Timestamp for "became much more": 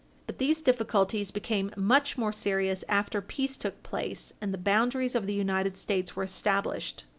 1.29-2.31